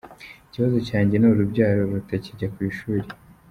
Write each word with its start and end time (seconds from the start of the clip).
Ikibazo 0.47 0.77
cyanjye 0.87 1.15
ni 1.17 1.27
urubyaro 1.31 1.81
rutakijya 1.91 2.47
ku 2.53 2.59
ishuli. 2.69 3.07